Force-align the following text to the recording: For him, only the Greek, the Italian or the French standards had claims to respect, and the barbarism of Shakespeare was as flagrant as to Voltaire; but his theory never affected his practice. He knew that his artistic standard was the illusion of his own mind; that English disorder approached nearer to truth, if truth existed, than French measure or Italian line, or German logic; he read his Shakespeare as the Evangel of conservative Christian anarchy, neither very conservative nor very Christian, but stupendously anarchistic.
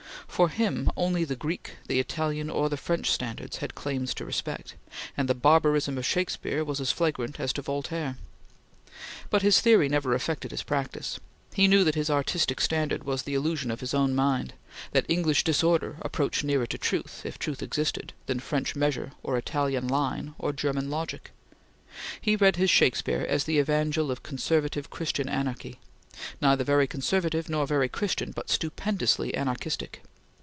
For 0.27 0.47
him, 0.49 0.89
only 0.97 1.23
the 1.23 1.35
Greek, 1.35 1.73
the 1.87 1.99
Italian 1.99 2.49
or 2.49 2.67
the 2.67 2.77
French 2.77 3.11
standards 3.11 3.57
had 3.57 3.75
claims 3.75 4.11
to 4.15 4.25
respect, 4.25 4.75
and 5.15 5.29
the 5.29 5.35
barbarism 5.35 5.99
of 5.99 6.05
Shakespeare 6.05 6.63
was 6.63 6.81
as 6.81 6.91
flagrant 6.91 7.39
as 7.39 7.53
to 7.53 7.61
Voltaire; 7.61 8.15
but 9.29 9.43
his 9.43 9.61
theory 9.61 9.87
never 9.87 10.15
affected 10.15 10.49
his 10.49 10.63
practice. 10.63 11.19
He 11.53 11.67
knew 11.67 11.83
that 11.83 11.93
his 11.93 12.09
artistic 12.09 12.59
standard 12.59 13.03
was 13.03 13.21
the 13.21 13.35
illusion 13.35 13.69
of 13.69 13.81
his 13.81 13.93
own 13.93 14.15
mind; 14.15 14.53
that 14.93 15.05
English 15.07 15.43
disorder 15.43 15.97
approached 16.01 16.43
nearer 16.43 16.65
to 16.65 16.77
truth, 16.77 17.21
if 17.23 17.37
truth 17.37 17.61
existed, 17.61 18.11
than 18.25 18.39
French 18.39 18.75
measure 18.75 19.11
or 19.21 19.37
Italian 19.37 19.87
line, 19.87 20.33
or 20.39 20.53
German 20.53 20.89
logic; 20.89 21.31
he 22.19 22.35
read 22.35 22.55
his 22.55 22.71
Shakespeare 22.71 23.25
as 23.29 23.43
the 23.43 23.59
Evangel 23.59 24.09
of 24.09 24.23
conservative 24.23 24.89
Christian 24.89 25.29
anarchy, 25.29 25.79
neither 26.41 26.63
very 26.63 26.87
conservative 26.87 27.47
nor 27.47 27.67
very 27.67 27.89
Christian, 27.89 28.31
but 28.31 28.49
stupendously 28.49 29.35
anarchistic. 29.35 30.01